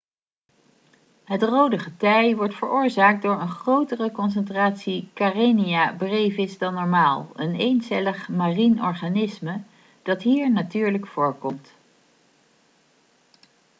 [1.23, 8.29] het rode getij wordt veroorzaakt door een grotere concentratie karenia brevis dan normaal een eencellig
[8.29, 9.61] marien organisme
[10.03, 11.73] dat hier natuurlijk voorkomt